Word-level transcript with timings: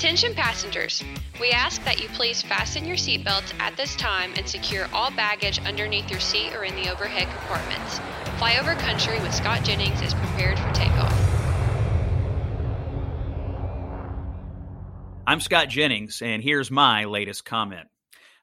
Attention 0.00 0.32
passengers, 0.34 1.04
we 1.38 1.50
ask 1.50 1.84
that 1.84 2.00
you 2.00 2.08
please 2.14 2.40
fasten 2.40 2.86
your 2.86 2.96
seatbelts 2.96 3.52
at 3.60 3.76
this 3.76 3.94
time 3.96 4.32
and 4.34 4.48
secure 4.48 4.88
all 4.94 5.10
baggage 5.10 5.58
underneath 5.66 6.10
your 6.10 6.20
seat 6.20 6.54
or 6.54 6.64
in 6.64 6.74
the 6.74 6.90
overhead 6.90 7.28
compartments. 7.28 7.98
Flyover 8.38 8.78
Country 8.78 9.20
with 9.20 9.34
Scott 9.34 9.62
Jennings 9.62 10.00
is 10.00 10.14
prepared 10.14 10.58
for 10.58 10.72
takeoff. 10.72 11.12
I'm 15.26 15.38
Scott 15.38 15.68
Jennings, 15.68 16.22
and 16.22 16.42
here's 16.42 16.70
my 16.70 17.04
latest 17.04 17.44
comment. 17.44 17.86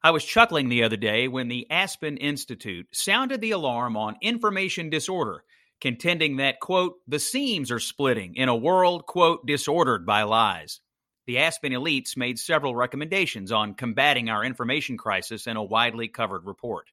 I 0.04 0.12
was 0.12 0.24
chuckling 0.24 0.70
the 0.70 0.84
other 0.84 0.96
day 0.96 1.28
when 1.28 1.48
the 1.48 1.66
Aspen 1.71 2.18
Institute 2.18 2.86
sounded 2.92 3.42
the 3.42 3.50
alarm 3.50 3.98
on 3.98 4.18
information 4.21 4.92
disorder, 4.92 5.44
contending 5.82 6.38
that, 6.38 6.60
quote, 6.60 6.98
the 7.08 7.18
seams 7.18 7.71
are 7.71 7.80
splitting 7.80 8.36
in 8.36 8.48
a 8.48 8.55
world, 8.55 9.08
quote, 9.08 9.48
disordered 9.48 10.05
by 10.05 10.21
lies 10.21 10.82
the 11.28 11.39
Aspen 11.39 11.74
elites 11.74 12.15
made 12.15 12.39
several 12.39 12.74
recommendations 12.74 13.52
on 13.52 13.74
combating 13.74 14.29
our 14.29 14.46
information 14.46 14.97
crisis 14.97 15.46
in 15.46 15.57
a 15.57 15.64
widely 15.64 16.07
covered 16.07 16.46
report. 16.46 16.88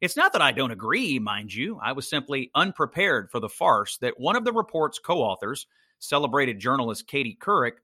It's 0.00 0.16
not 0.16 0.32
that 0.32 0.42
I 0.42 0.52
don't 0.52 0.70
agree, 0.70 1.18
mind 1.18 1.52
you. 1.52 1.78
I 1.82 1.92
was 1.92 2.08
simply 2.08 2.50
unprepared 2.54 3.30
for 3.30 3.38
the 3.38 3.50
farce 3.50 3.98
that 3.98 4.18
one 4.18 4.34
of 4.34 4.44
the 4.44 4.52
report's 4.52 4.98
co 4.98 5.20
authors, 5.20 5.66
celebrated 5.98 6.58
journalist 6.58 7.06
Katie 7.06 7.36
Couric, 7.38 7.74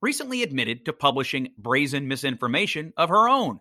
recently 0.00 0.42
admitted 0.42 0.86
to 0.86 0.92
publishing 0.92 1.52
brazen 1.58 2.08
misinformation 2.08 2.94
of 2.96 3.10
her 3.10 3.28
own. 3.28 3.60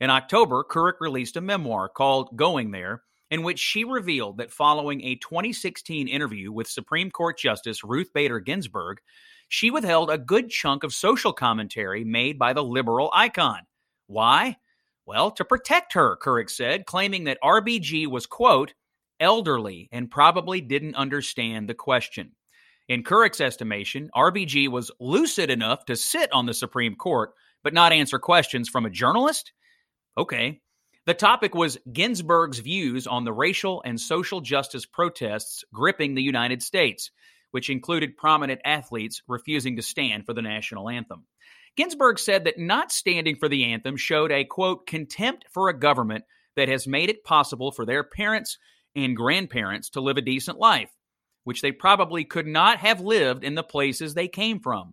In 0.00 0.10
October, 0.10 0.64
Couric 0.64 1.00
released 1.00 1.36
a 1.36 1.42
memoir 1.42 1.88
called 1.90 2.36
Going 2.36 2.70
There, 2.70 3.02
in 3.30 3.42
which 3.42 3.58
she 3.58 3.84
revealed 3.84 4.38
that 4.38 4.52
following 4.52 5.02
a 5.02 5.16
2016 5.16 6.08
interview 6.08 6.50
with 6.50 6.68
Supreme 6.68 7.10
Court 7.10 7.38
Justice 7.38 7.84
Ruth 7.84 8.12
Bader 8.14 8.40
Ginsburg, 8.40 9.00
she 9.48 9.70
withheld 9.70 10.10
a 10.10 10.18
good 10.18 10.50
chunk 10.50 10.84
of 10.84 10.92
social 10.92 11.32
commentary 11.32 12.04
made 12.04 12.38
by 12.38 12.52
the 12.52 12.62
liberal 12.62 13.10
icon. 13.12 13.60
Why? 14.06 14.56
Well, 15.06 15.30
to 15.32 15.44
protect 15.44 15.94
her, 15.94 16.18
Couric 16.22 16.50
said, 16.50 16.84
claiming 16.84 17.24
that 17.24 17.38
RBG 17.42 18.06
was, 18.06 18.26
quote, 18.26 18.74
elderly 19.18 19.88
and 19.90 20.10
probably 20.10 20.60
didn't 20.60 20.94
understand 20.94 21.68
the 21.68 21.74
question. 21.74 22.32
In 22.88 23.02
Couric's 23.02 23.40
estimation, 23.40 24.10
RBG 24.14 24.68
was 24.68 24.90
lucid 25.00 25.50
enough 25.50 25.84
to 25.86 25.96
sit 25.96 26.32
on 26.32 26.46
the 26.46 26.54
Supreme 26.54 26.94
Court, 26.94 27.32
but 27.62 27.74
not 27.74 27.92
answer 27.92 28.18
questions 28.18 28.68
from 28.68 28.86
a 28.86 28.90
journalist? 28.90 29.52
Okay. 30.16 30.60
The 31.06 31.14
topic 31.14 31.54
was 31.54 31.78
Ginsburg's 31.90 32.58
views 32.58 33.06
on 33.06 33.24
the 33.24 33.32
racial 33.32 33.82
and 33.84 33.98
social 33.98 34.40
justice 34.40 34.84
protests 34.84 35.64
gripping 35.72 36.14
the 36.14 36.22
United 36.22 36.62
States 36.62 37.10
which 37.50 37.70
included 37.70 38.16
prominent 38.16 38.60
athletes 38.64 39.22
refusing 39.26 39.76
to 39.76 39.82
stand 39.82 40.26
for 40.26 40.34
the 40.34 40.42
national 40.42 40.88
anthem. 40.88 41.26
Ginsburg 41.76 42.18
said 42.18 42.44
that 42.44 42.58
not 42.58 42.90
standing 42.90 43.36
for 43.36 43.48
the 43.48 43.64
anthem 43.64 43.96
showed 43.96 44.32
a, 44.32 44.44
quote, 44.44 44.86
contempt 44.86 45.44
for 45.52 45.68
a 45.68 45.78
government 45.78 46.24
that 46.56 46.68
has 46.68 46.88
made 46.88 47.08
it 47.08 47.24
possible 47.24 47.70
for 47.70 47.86
their 47.86 48.02
parents 48.02 48.58
and 48.96 49.16
grandparents 49.16 49.90
to 49.90 50.00
live 50.00 50.16
a 50.16 50.22
decent 50.22 50.58
life, 50.58 50.90
which 51.44 51.62
they 51.62 51.72
probably 51.72 52.24
could 52.24 52.46
not 52.46 52.78
have 52.78 53.00
lived 53.00 53.44
in 53.44 53.54
the 53.54 53.62
places 53.62 54.14
they 54.14 54.28
came 54.28 54.60
from. 54.60 54.92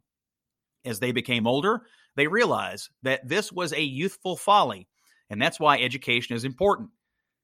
As 0.85 0.99
they 0.99 1.11
became 1.11 1.47
older, 1.47 1.81
they 2.15 2.27
realized 2.27 2.89
that 3.01 3.27
this 3.27 3.51
was 3.51 3.73
a 3.73 3.81
youthful 3.81 4.37
folly, 4.37 4.87
and 5.29 5.41
that's 5.41 5.59
why 5.59 5.79
education 5.79 6.35
is 6.35 6.45
important. 6.45 6.89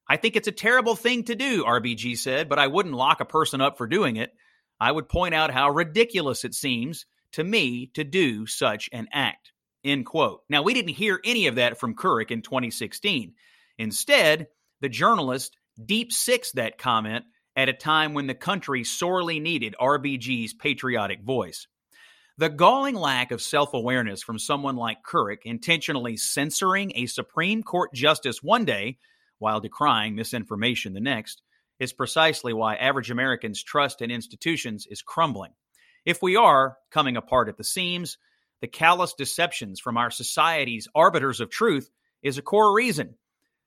I 0.07 0.17
think 0.17 0.35
it's 0.35 0.47
a 0.47 0.51
terrible 0.51 0.95
thing 0.95 1.23
to 1.25 1.35
do, 1.35 1.63
RBG 1.63 2.17
said, 2.17 2.47
but 2.47 2.59
I 2.59 2.67
wouldn't 2.67 2.95
lock 2.95 3.21
a 3.21 3.25
person 3.25 3.61
up 3.61 3.77
for 3.77 3.87
doing 3.87 4.17
it. 4.17 4.31
I 4.81 4.91
would 4.91 5.07
point 5.07 5.35
out 5.35 5.53
how 5.53 5.69
ridiculous 5.69 6.43
it 6.43 6.55
seems 6.55 7.05
to 7.33 7.43
me 7.43 7.91
to 7.93 8.03
do 8.03 8.47
such 8.47 8.89
an 8.91 9.07
act. 9.13 9.51
End 9.83 10.07
quote. 10.07 10.41
Now, 10.49 10.63
we 10.63 10.73
didn't 10.73 10.95
hear 10.95 11.21
any 11.23 11.45
of 11.45 11.55
that 11.55 11.79
from 11.79 11.95
Couric 11.95 12.31
in 12.31 12.41
2016. 12.41 13.35
Instead, 13.77 14.47
the 14.81 14.89
journalist 14.89 15.55
deep 15.85 16.11
sixed 16.11 16.55
that 16.55 16.79
comment 16.79 17.25
at 17.55 17.69
a 17.69 17.73
time 17.73 18.15
when 18.15 18.25
the 18.25 18.33
country 18.33 18.83
sorely 18.83 19.39
needed 19.39 19.75
RBG's 19.79 20.55
patriotic 20.55 21.21
voice. 21.21 21.67
The 22.39 22.49
galling 22.49 22.95
lack 22.95 23.29
of 23.31 23.41
self 23.41 23.75
awareness 23.75 24.23
from 24.23 24.39
someone 24.39 24.77
like 24.77 25.03
Couric 25.07 25.43
intentionally 25.45 26.17
censoring 26.17 26.91
a 26.95 27.05
Supreme 27.05 27.61
Court 27.61 27.93
justice 27.93 28.41
one 28.41 28.65
day 28.65 28.97
while 29.37 29.59
decrying 29.59 30.15
misinformation 30.15 30.93
the 30.93 31.01
next 31.01 31.43
is 31.81 31.91
precisely 31.91 32.53
why 32.53 32.75
average 32.75 33.09
Americans' 33.09 33.63
trust 33.63 34.03
in 34.03 34.11
institutions 34.11 34.85
is 34.85 35.01
crumbling. 35.01 35.51
If 36.05 36.21
we 36.21 36.35
are 36.35 36.77
coming 36.91 37.17
apart 37.17 37.49
at 37.49 37.57
the 37.57 37.63
seams, 37.63 38.19
the 38.61 38.67
callous 38.67 39.15
deceptions 39.15 39.79
from 39.79 39.97
our 39.97 40.11
society's 40.11 40.87
arbiters 40.93 41.41
of 41.41 41.49
truth 41.49 41.89
is 42.21 42.37
a 42.37 42.43
core 42.43 42.71
reason. 42.75 43.15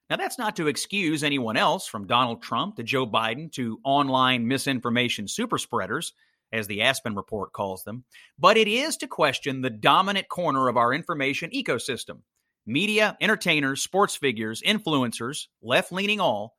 Now, 0.08 0.16
that's 0.16 0.38
not 0.38 0.54
to 0.56 0.68
excuse 0.68 1.24
anyone 1.24 1.56
else, 1.56 1.88
from 1.88 2.06
Donald 2.06 2.40
Trump 2.40 2.76
to 2.76 2.84
Joe 2.84 3.04
Biden 3.04 3.50
to 3.52 3.80
online 3.82 4.46
misinformation 4.46 5.26
superspreaders, 5.26 6.12
as 6.52 6.68
the 6.68 6.82
Aspen 6.82 7.16
report 7.16 7.52
calls 7.52 7.82
them, 7.82 8.04
but 8.38 8.56
it 8.56 8.68
is 8.68 8.96
to 8.98 9.08
question 9.08 9.60
the 9.60 9.70
dominant 9.70 10.28
corner 10.28 10.68
of 10.68 10.76
our 10.76 10.94
information 10.94 11.50
ecosystem 11.50 12.20
media, 12.64 13.16
entertainers, 13.20 13.82
sports 13.82 14.14
figures, 14.14 14.62
influencers, 14.64 15.48
left 15.60 15.90
leaning 15.90 16.20
all, 16.20 16.54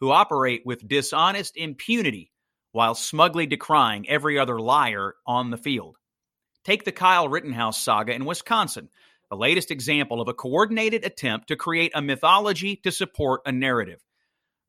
who 0.00 0.10
operate 0.10 0.62
with 0.64 0.86
dishonest 0.86 1.56
impunity 1.56 2.30
while 2.72 2.94
smugly 2.94 3.46
decrying 3.46 4.08
every 4.08 4.38
other 4.38 4.60
liar 4.60 5.14
on 5.26 5.50
the 5.50 5.56
field. 5.56 5.96
Take 6.64 6.84
the 6.84 6.92
Kyle 6.92 7.28
Rittenhouse 7.28 7.80
saga 7.80 8.12
in 8.12 8.24
Wisconsin, 8.24 8.90
the 9.30 9.36
latest 9.36 9.70
example 9.70 10.20
of 10.20 10.28
a 10.28 10.34
coordinated 10.34 11.04
attempt 11.04 11.48
to 11.48 11.56
create 11.56 11.92
a 11.94 12.02
mythology 12.02 12.76
to 12.76 12.92
support 12.92 13.40
a 13.46 13.52
narrative. 13.52 14.04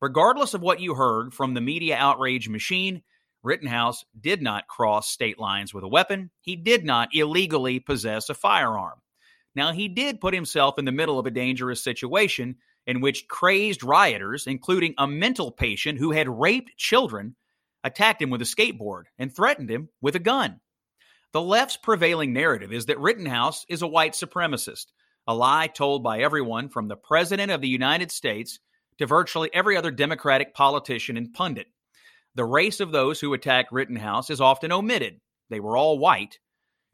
Regardless 0.00 0.54
of 0.54 0.62
what 0.62 0.80
you 0.80 0.94
heard 0.94 1.34
from 1.34 1.54
the 1.54 1.60
media 1.60 1.96
outrage 1.96 2.48
machine, 2.48 3.02
Rittenhouse 3.42 4.04
did 4.20 4.42
not 4.42 4.68
cross 4.68 5.10
state 5.10 5.38
lines 5.38 5.74
with 5.74 5.84
a 5.84 5.88
weapon. 5.88 6.30
He 6.40 6.56
did 6.56 6.84
not 6.84 7.10
illegally 7.12 7.80
possess 7.80 8.28
a 8.28 8.34
firearm. 8.34 9.00
Now, 9.54 9.72
he 9.72 9.88
did 9.88 10.20
put 10.20 10.34
himself 10.34 10.78
in 10.78 10.84
the 10.84 10.92
middle 10.92 11.18
of 11.18 11.26
a 11.26 11.30
dangerous 11.30 11.82
situation 11.82 12.56
in 12.88 13.02
which 13.02 13.28
crazed 13.28 13.84
rioters, 13.84 14.46
including 14.46 14.94
a 14.96 15.06
mental 15.06 15.52
patient 15.52 15.98
who 15.98 16.10
had 16.10 16.26
raped 16.26 16.74
children, 16.78 17.36
attacked 17.84 18.22
him 18.22 18.30
with 18.30 18.40
a 18.40 18.46
skateboard 18.46 19.04
and 19.18 19.32
threatened 19.32 19.70
him 19.70 19.90
with 20.00 20.16
a 20.16 20.18
gun. 20.18 20.58
The 21.34 21.42
left's 21.42 21.76
prevailing 21.76 22.32
narrative 22.32 22.72
is 22.72 22.86
that 22.86 22.98
Rittenhouse 22.98 23.66
is 23.68 23.82
a 23.82 23.86
white 23.86 24.14
supremacist, 24.14 24.86
a 25.26 25.34
lie 25.34 25.66
told 25.66 26.02
by 26.02 26.20
everyone 26.20 26.70
from 26.70 26.88
the 26.88 26.96
President 26.96 27.50
of 27.52 27.60
the 27.60 27.68
United 27.68 28.10
States 28.10 28.58
to 28.96 29.04
virtually 29.04 29.50
every 29.52 29.76
other 29.76 29.90
Democratic 29.90 30.54
politician 30.54 31.18
and 31.18 31.34
pundit. 31.34 31.66
The 32.36 32.46
race 32.46 32.80
of 32.80 32.90
those 32.90 33.20
who 33.20 33.34
attacked 33.34 33.70
Rittenhouse 33.70 34.30
is 34.30 34.40
often 34.40 34.72
omitted. 34.72 35.20
They 35.50 35.60
were 35.60 35.76
all 35.76 35.98
white, 35.98 36.38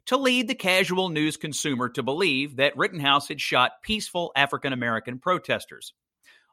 to 0.05 0.17
lead 0.17 0.47
the 0.47 0.55
casual 0.55 1.09
news 1.09 1.37
consumer 1.37 1.89
to 1.89 2.03
believe 2.03 2.57
that 2.57 2.77
Rittenhouse 2.77 3.27
had 3.27 3.41
shot 3.41 3.81
peaceful 3.83 4.31
African 4.35 4.73
American 4.73 5.19
protesters. 5.19 5.93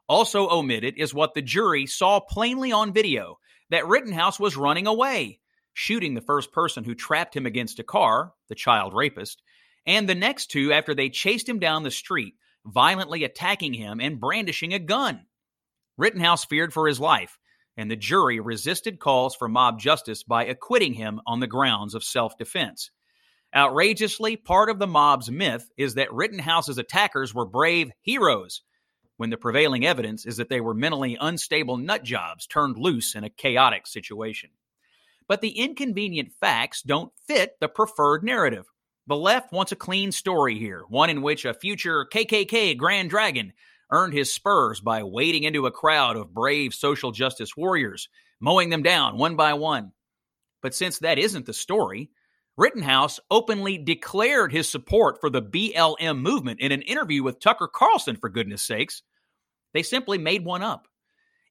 Also 0.07 0.49
omitted 0.49 0.95
is 0.97 1.13
what 1.13 1.33
the 1.33 1.41
jury 1.41 1.85
saw 1.85 2.19
plainly 2.19 2.71
on 2.71 2.93
video 2.93 3.37
that 3.69 3.87
Rittenhouse 3.87 4.39
was 4.39 4.57
running 4.57 4.87
away, 4.87 5.39
shooting 5.73 6.13
the 6.13 6.21
first 6.21 6.51
person 6.51 6.83
who 6.83 6.95
trapped 6.95 7.35
him 7.35 7.45
against 7.45 7.79
a 7.79 7.83
car, 7.83 8.33
the 8.49 8.55
child 8.55 8.93
rapist, 8.93 9.41
and 9.85 10.07
the 10.07 10.15
next 10.15 10.47
two 10.47 10.73
after 10.73 10.93
they 10.93 11.09
chased 11.09 11.47
him 11.47 11.59
down 11.59 11.83
the 11.83 11.91
street, 11.91 12.35
violently 12.65 13.23
attacking 13.23 13.73
him 13.73 13.99
and 13.99 14.19
brandishing 14.19 14.73
a 14.73 14.79
gun. 14.79 15.25
Rittenhouse 15.97 16.45
feared 16.45 16.73
for 16.73 16.87
his 16.87 16.99
life, 16.99 17.37
and 17.77 17.89
the 17.89 17.95
jury 17.95 18.39
resisted 18.39 18.99
calls 18.99 19.35
for 19.35 19.47
mob 19.47 19.79
justice 19.79 20.23
by 20.23 20.45
acquitting 20.45 20.93
him 20.93 21.21
on 21.25 21.39
the 21.39 21.47
grounds 21.47 21.93
of 21.95 22.03
self 22.03 22.37
defense. 22.37 22.91
Outrageously, 23.55 24.35
part 24.37 24.69
of 24.69 24.79
the 24.79 24.87
mob's 24.87 25.29
myth 25.29 25.69
is 25.77 25.93
that 25.93 26.11
Rittenhouse's 26.11 26.79
attackers 26.79 27.35
were 27.35 27.45
brave 27.45 27.91
heroes, 28.01 28.63
when 29.17 29.29
the 29.29 29.37
prevailing 29.37 29.85
evidence 29.85 30.25
is 30.25 30.37
that 30.37 30.49
they 30.49 30.59
were 30.59 30.73
mentally 30.73 31.17
unstable 31.21 31.77
nutjobs 31.77 32.47
turned 32.47 32.77
loose 32.77 33.13
in 33.13 33.23
a 33.23 33.29
chaotic 33.29 33.85
situation. 33.85 34.49
But 35.27 35.41
the 35.41 35.51
inconvenient 35.51 36.33
facts 36.39 36.81
don't 36.81 37.13
fit 37.27 37.59
the 37.59 37.67
preferred 37.67 38.23
narrative. 38.23 38.65
The 39.05 39.15
left 39.15 39.51
wants 39.51 39.71
a 39.71 39.75
clean 39.75 40.11
story 40.11 40.57
here, 40.57 40.83
one 40.89 41.09
in 41.09 41.21
which 41.21 41.45
a 41.45 41.53
future 41.53 42.07
KKK 42.11 42.75
Grand 42.75 43.09
Dragon 43.09 43.53
earned 43.91 44.13
his 44.13 44.33
spurs 44.33 44.79
by 44.79 45.03
wading 45.03 45.43
into 45.43 45.67
a 45.67 45.71
crowd 45.71 46.17
of 46.17 46.33
brave 46.33 46.73
social 46.73 47.11
justice 47.11 47.55
warriors, 47.55 48.09
mowing 48.39 48.69
them 48.69 48.81
down 48.81 49.17
one 49.17 49.35
by 49.35 49.53
one. 49.53 49.91
But 50.61 50.73
since 50.73 50.99
that 50.99 51.19
isn't 51.19 51.45
the 51.45 51.53
story, 51.53 52.09
Rittenhouse 52.55 53.19
openly 53.31 53.79
declared 53.79 54.51
his 54.51 54.69
support 54.69 55.19
for 55.19 55.29
the 55.29 55.41
BLM 55.41 56.21
movement 56.21 56.59
in 56.59 56.71
an 56.71 56.83
interview 56.83 57.23
with 57.23 57.39
Tucker 57.39 57.67
Carlson, 57.67 58.15
for 58.15 58.29
goodness 58.29 58.61
sakes. 58.61 59.01
They 59.73 59.81
simply 59.81 60.19
made 60.19 60.45
one 60.45 60.61
up. 60.61 60.87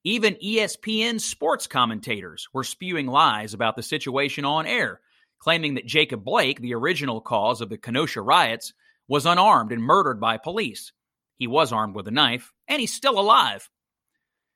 Even 0.04 0.36
ESPN 0.36 1.20
sports 1.20 1.66
commentators 1.66 2.48
were 2.52 2.64
spewing 2.64 3.06
lies 3.06 3.52
about 3.52 3.74
the 3.74 3.82
situation 3.82 4.44
on 4.44 4.66
air, 4.66 5.00
claiming 5.40 5.74
that 5.74 5.86
Jacob 5.86 6.24
Blake, 6.24 6.60
the 6.60 6.74
original 6.74 7.20
cause 7.20 7.60
of 7.60 7.68
the 7.68 7.78
Kenosha 7.78 8.20
riots, 8.20 8.72
was 9.08 9.26
unarmed 9.26 9.72
and 9.72 9.82
murdered 9.82 10.20
by 10.20 10.38
police. 10.38 10.92
He 11.36 11.48
was 11.48 11.72
armed 11.72 11.96
with 11.96 12.06
a 12.06 12.12
knife, 12.12 12.52
and 12.68 12.80
he's 12.80 12.94
still 12.94 13.18
alive. 13.18 13.68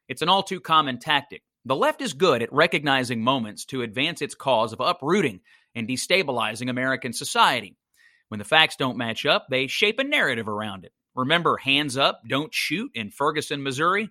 It's 0.08 0.22
an 0.22 0.28
all 0.28 0.44
too 0.44 0.60
common 0.60 1.00
tactic. 1.00 1.42
The 1.64 1.75
left 1.75 2.00
is 2.00 2.12
good 2.12 2.42
at 2.42 2.52
recognizing 2.52 3.22
moments 3.22 3.64
to 3.66 3.82
advance 3.82 4.22
its 4.22 4.37
cause 4.37 4.72
of 4.72 4.81
uprooting 4.81 5.40
and 5.76 5.87
destabilizing 5.87 6.69
American 6.69 7.12
society. 7.12 7.76
When 8.28 8.38
the 8.38 8.44
facts 8.44 8.75
don't 8.75 8.96
match 8.96 9.25
up, 9.25 9.46
they 9.49 9.69
shape 9.69 10.00
a 10.00 10.05
narrative 10.05 10.49
around 10.49 10.84
it. 10.84 10.93
Remember 11.14 11.56
Hands 11.56 11.96
Up, 11.96 12.23
Don't 12.28 12.52
Shoot 12.52 12.90
in 12.94 13.11
Ferguson, 13.11 13.62
Missouri? 13.62 14.11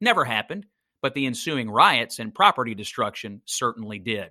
Never 0.00 0.24
happened, 0.24 0.66
but 1.02 1.14
the 1.14 1.26
ensuing 1.26 1.68
riots 1.68 2.20
and 2.20 2.34
property 2.34 2.74
destruction 2.74 3.42
certainly 3.46 3.98
did. 3.98 4.30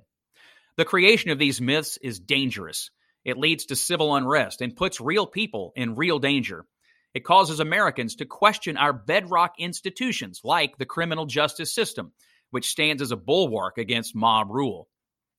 The 0.78 0.86
creation 0.86 1.32
of 1.32 1.40
these 1.40 1.60
myths 1.60 1.98
is 2.02 2.20
dangerous. 2.20 2.92
It 3.26 3.38
leads 3.38 3.66
to 3.66 3.76
civil 3.76 4.16
unrest 4.16 4.62
and 4.62 4.76
puts 4.76 5.02
real 5.02 5.28
people 5.28 5.74
in 5.76 5.96
real 5.96 6.20
danger. 6.20 6.66
It 7.14 7.26
causes 7.26 7.60
Americans 7.60 8.16
to 8.18 8.26
question 8.26 8.78
our 8.78 8.94
bedrock 8.94 9.56
institutions 9.60 10.42
like 10.44 10.78
the 10.78 10.86
criminal 10.86 11.26
justice 11.26 11.74
system, 11.74 12.14
which 12.52 12.70
stands 12.70 13.02
as 13.02 13.12
a 13.12 13.18
bulwark 13.18 13.78
against 13.78 14.16
mob 14.16 14.50
rule. 14.52 14.88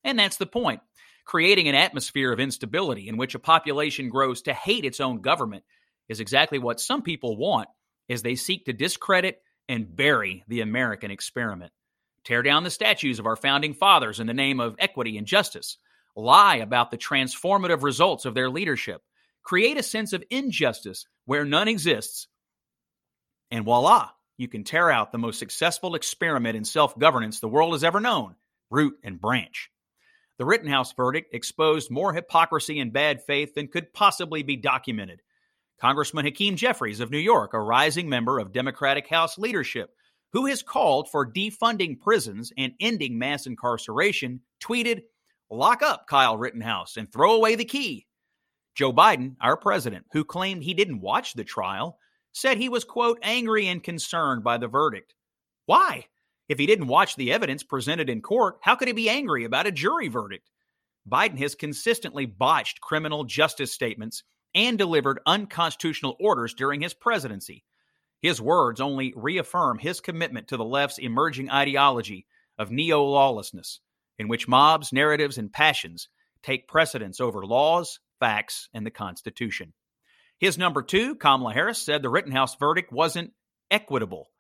And 0.05 0.19
that's 0.19 0.37
the 0.37 0.46
point 0.46 0.81
creating 1.28 1.69
an 1.69 1.75
atmosphere 1.75 2.32
of 2.32 2.40
instability 2.40 3.06
in 3.06 3.19
which 3.19 3.34
a 3.34 3.38
population 3.38 4.08
grows 4.08 4.40
to 4.40 4.54
hate 4.54 4.86
its 4.86 4.98
own 4.98 5.20
government 5.20 5.62
is 6.08 6.20
exactly 6.20 6.58
what 6.58 6.80
some 6.80 7.02
people 7.02 7.36
want 7.36 7.69
as 8.08 8.22
they 8.22 8.34
seek 8.34 8.64
to 8.64 8.72
discredit 8.72 9.42
and 9.69 9.94
bury 9.94 10.42
the 10.48 10.62
American 10.62 11.10
experiment. 11.10 11.70
Tear 12.25 12.42
down 12.42 12.64
the 12.64 12.70
statues 12.70 13.19
of 13.19 13.26
our 13.26 13.36
founding 13.36 13.75
fathers 13.75 14.20
in 14.20 14.26
the 14.26 14.32
name 14.32 14.58
of 14.58 14.76
equity 14.78 15.19
and 15.19 15.26
justice. 15.26 15.76
Lie 16.16 16.56
about 16.56 16.90
the 16.90 16.96
transformative 16.96 17.82
results 17.82 18.25
of 18.25 18.32
their 18.32 18.48
leadership. 18.48 19.02
Create 19.42 19.76
a 19.76 19.82
sense 19.82 20.14
of 20.14 20.25
injustice 20.30 21.06
where 21.26 21.44
none 21.44 21.69
exists. 21.69 22.26
And 23.50 23.66
voila, 23.66 24.08
you 24.38 24.48
can 24.48 24.64
tear 24.64 24.90
out 24.90 25.12
the 25.12 25.19
most 25.19 25.38
successful 25.38 25.94
experiment 25.94 26.56
in 26.56 26.64
self 26.64 26.98
governance 26.98 27.38
the 27.38 27.48
world 27.48 27.75
has 27.75 27.84
ever 27.84 28.00
known 28.00 28.34
root 28.70 28.94
and 29.04 29.20
branch. 29.20 29.70
The 30.38 30.46
Rittenhouse 30.46 30.93
verdict 30.93 31.35
exposed 31.35 31.90
more 31.90 32.12
hypocrisy 32.12 32.79
and 32.79 32.93
bad 32.93 33.23
faith 33.25 33.55
than 33.55 33.67
could 33.69 33.93
possibly 33.93 34.44
be 34.44 34.56
documented. 34.56 35.20
Congressman 35.81 36.25
Hakeem 36.25 36.56
Jeffries 36.56 37.00
of 37.00 37.11
New 37.11 37.19
York, 37.19 37.55
a 37.55 37.61
rising 37.61 38.08
member 38.08 38.38
of 38.38 38.52
Democratic 38.52 39.08
House 39.08 39.37
leadership, 39.37 39.90
who 40.32 40.46
has 40.46 40.62
called 40.62 41.11
for 41.11 41.31
defunding 41.31 41.99
prisons 41.99 42.52
and 42.56 42.73
ending 42.81 43.19
mass 43.19 43.46
incarceration, 43.46 44.40
tweeted, 44.62 45.02
Lock 45.50 45.82
up 45.82 46.06
Kyle 46.08 46.37
Rittenhouse 46.37 46.96
and 46.96 47.11
throw 47.11 47.35
away 47.35 47.55
the 47.55 47.64
key. 47.64 48.06
Joe 48.76 48.93
Biden, 48.93 49.35
our 49.40 49.56
president, 49.56 50.06
who 50.12 50.25
claimed 50.25 50.62
he 50.62 50.75
didn't 50.75 51.00
watch 51.00 51.35
the 51.35 51.43
trial, 51.43 51.99
said 52.32 52.58
he 52.58 52.69
was, 52.69 52.85
quote, 52.85 53.19
angry 53.23 53.67
and 53.67 53.82
concerned 53.82 54.44
by 54.44 54.58
the 54.58 54.69
verdict. 54.69 55.14
Why? 55.67 56.05
If 56.49 56.59
he 56.59 56.67
didn't 56.67 56.87
watch 56.87 57.17
the 57.17 57.33
evidence 57.33 57.62
presented 57.62 58.09
in 58.09 58.23
court, 58.23 58.59
how 58.62 58.75
could 58.75 58.89
he 58.89 58.95
be 58.95 59.11
angry 59.11 59.45
about 59.45 59.67
a 59.67 59.73
jury 59.73 60.09
verdict? 60.09 60.50
Biden 61.09 61.39
has 61.39 61.55
consistently 61.55 62.27
botched 62.27 62.81
criminal 62.81 63.25
justice 63.25 63.73
statements 63.73 64.23
and 64.55 64.79
delivered 64.79 65.21
unconstitutional 65.27 66.17
orders 66.19 66.55
during 66.55 66.81
his 66.81 66.95
presidency. 66.95 67.65
His 68.21 68.41
words 68.41 68.81
only 68.81 69.12
reaffirm 69.15 69.79
his 69.79 70.00
commitment 70.00 70.49
to 70.49 70.56
the 70.56 70.65
left's 70.65 70.99
emerging 70.99 71.50
ideology 71.50 72.27
of 72.59 72.71
neo 72.71 73.05
lawlessness, 73.05 73.81
in 74.19 74.29
which 74.29 74.49
mobs, 74.49 74.93
narratives, 74.93 75.39
and 75.39 75.53
passions 75.53 76.09
take 76.43 76.69
precedence 76.69 77.21
over 77.21 77.47
laws, 77.47 78.00
facts, 78.19 78.69
and 78.75 78.85
the 78.85 78.91
Constitution. 78.91 79.73
His 80.39 80.59
number 80.59 80.83
two, 80.83 81.15
Kamala 81.15 81.53
Harris, 81.53 81.79
said 81.79 82.03
the 82.03 82.09
Rittenhouse 82.09 82.56
verdict 82.56 82.93
wasn't 82.93 83.33
equitable. 83.71 84.31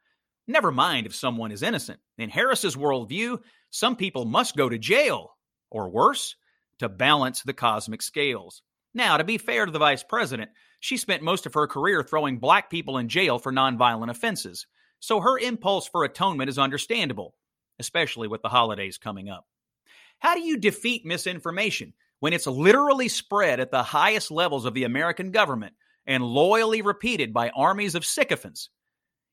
Never 0.50 0.72
mind 0.72 1.06
if 1.06 1.14
someone 1.14 1.52
is 1.52 1.62
innocent. 1.62 2.00
In 2.16 2.30
Harris's 2.30 2.74
worldview, 2.74 3.40
some 3.70 3.96
people 3.96 4.24
must 4.24 4.56
go 4.56 4.66
to 4.70 4.78
jail, 4.78 5.36
or 5.70 5.90
worse, 5.90 6.36
to 6.78 6.88
balance 6.88 7.42
the 7.42 7.52
cosmic 7.52 8.00
scales. 8.00 8.62
Now, 8.94 9.18
to 9.18 9.24
be 9.24 9.36
fair 9.36 9.66
to 9.66 9.72
the 9.72 9.78
vice 9.78 10.02
president, 10.02 10.50
she 10.80 10.96
spent 10.96 11.22
most 11.22 11.44
of 11.44 11.52
her 11.52 11.66
career 11.66 12.02
throwing 12.02 12.38
black 12.38 12.70
people 12.70 12.96
in 12.96 13.10
jail 13.10 13.38
for 13.38 13.52
nonviolent 13.52 14.08
offenses, 14.08 14.66
so 15.00 15.20
her 15.20 15.38
impulse 15.38 15.86
for 15.86 16.04
atonement 16.04 16.48
is 16.48 16.58
understandable, 16.58 17.34
especially 17.78 18.26
with 18.26 18.40
the 18.40 18.48
holidays 18.48 18.96
coming 18.96 19.28
up. 19.28 19.44
How 20.18 20.34
do 20.34 20.40
you 20.40 20.56
defeat 20.56 21.04
misinformation 21.04 21.92
when 22.20 22.32
it's 22.32 22.46
literally 22.46 23.08
spread 23.08 23.60
at 23.60 23.70
the 23.70 23.82
highest 23.82 24.30
levels 24.30 24.64
of 24.64 24.72
the 24.72 24.84
American 24.84 25.30
government 25.30 25.74
and 26.06 26.24
loyally 26.24 26.80
repeated 26.80 27.34
by 27.34 27.50
armies 27.50 27.94
of 27.94 28.06
sycophants 28.06 28.70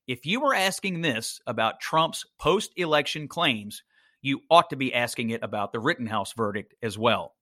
if 0.06 0.26
you 0.26 0.40
were 0.40 0.54
asking 0.54 1.00
this 1.00 1.40
about 1.46 1.80
Trump's 1.80 2.24
post 2.38 2.72
election 2.76 3.28
claims, 3.28 3.82
you 4.22 4.40
ought 4.50 4.70
to 4.70 4.76
be 4.76 4.94
asking 4.94 5.30
it 5.30 5.42
about 5.42 5.72
the 5.72 5.80
Rittenhouse 5.80 6.32
verdict 6.32 6.74
as 6.82 6.98
well. 6.98 7.34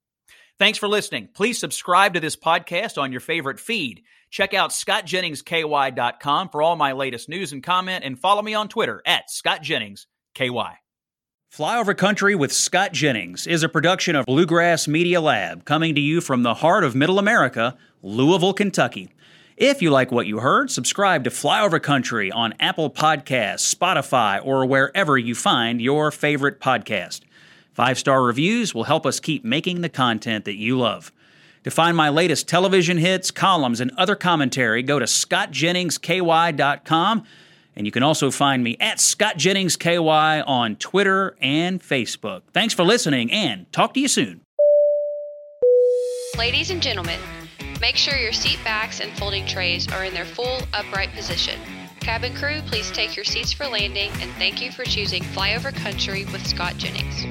Thanks 0.59 0.79
for 0.79 0.89
listening. 0.89 1.29
Please 1.35 1.59
subscribe 1.59 2.15
to 2.15 2.21
this 2.21 2.37
podcast 2.37 2.97
on 3.01 3.11
your 3.11 3.21
favorite 3.21 3.59
feed. 3.59 4.03
Check 4.31 4.55
out 4.55 4.71
scottjenningsky.com 4.71 6.49
for 6.49 6.63
all 6.63 6.77
my 6.77 6.93
latest 6.93 7.29
news 7.29 7.53
and 7.53 7.63
comment, 7.63 8.05
and 8.05 8.19
follow 8.19 8.43
me 8.43 8.55
on 8.55 8.69
Twitter 8.69 9.03
at 9.05 9.25
scottjenningsky. 9.29 10.77
Flyover 11.57 11.97
Country 11.97 12.35
with 12.35 12.53
Scott 12.53 12.93
Jennings 12.93 13.47
is 13.47 13.63
a 13.63 13.69
production 13.69 14.17
of 14.17 14.27
Bluegrass 14.27 14.89
Media 14.89 15.21
Lab, 15.21 15.65
coming 15.65 15.95
to 15.95 16.01
you 16.01 16.21
from 16.21 16.43
the 16.43 16.55
heart 16.55 16.83
of 16.83 16.97
Middle 16.97 17.21
America, 17.21 17.77
Louisville, 18.03 18.55
Kentucky. 18.55 19.11
If 19.57 19.83
you 19.83 19.91
like 19.91 20.11
what 20.11 20.27
you 20.27 20.41
heard, 20.41 20.73
subscribe 20.73 21.23
to 21.25 21.31
Flyover 21.31 21.81
Country 21.81 22.33
on 22.33 22.55
Apple 22.59 22.91
Podcasts, 22.91 23.73
Spotify, 23.73 24.45
or 24.45 24.67
wherever 24.67 25.17
you 25.17 25.37
find 25.37 25.81
your 25.81 26.11
favorite 26.11 26.59
podcast. 26.59 27.21
Five 27.73 27.97
star 27.97 28.25
reviews 28.25 28.75
will 28.75 28.83
help 28.85 29.07
us 29.07 29.21
keep 29.21 29.45
making 29.45 29.81
the 29.81 29.89
content 29.89 30.45
that 30.47 30.57
you 30.57 30.77
love. 30.77 31.13
To 31.63 31.71
find 31.71 31.97
my 31.97 32.09
latest 32.09 32.49
television 32.49 32.99
hits, 32.99 33.31
columns, 33.31 33.81
and 33.81 33.93
other 33.97 34.17
commentary, 34.17 34.83
go 34.83 34.99
to 34.99 35.05
scottjenningsky.com. 35.05 37.25
And 37.77 37.87
you 37.87 37.93
can 37.93 38.03
also 38.03 38.33
find 38.33 38.65
me 38.65 38.77
at 38.81 38.99
scottjenningsky 38.99 40.43
on 40.47 40.77
Twitter 40.77 41.37
and 41.41 41.81
Facebook. 41.81 42.43
Thanks 42.53 42.75
for 42.75 42.83
listening 42.83 43.31
and 43.31 43.71
talk 43.73 43.95
to 43.95 44.01
you 44.01 44.09
soon. 44.09 44.41
Ladies 46.37 46.71
and 46.71 46.83
gentlemen, 46.83 47.21
Make 47.81 47.97
sure 47.97 48.17
your 48.17 48.33
seat 48.33 48.59
backs 48.65 49.01
and 49.01 49.13
folding 49.13 49.47
trays 49.47 49.91
are 49.93 50.05
in 50.05 50.15
their 50.15 50.25
full 50.25 50.61
upright 50.73 51.13
position. 51.13 51.59
Cabin 52.01 52.35
crew, 52.35 52.61
please 52.67 52.91
take 52.91 53.17
your 53.17 53.25
seats 53.25 53.53
for 53.53 53.67
landing 53.67 54.11
and 54.21 54.31
thank 54.33 54.61
you 54.61 54.71
for 54.71 54.85
choosing 54.85 55.23
Flyover 55.23 55.75
Country 55.75 56.25
with 56.27 56.47
Scott 56.47 56.77
Jennings. 56.77 57.25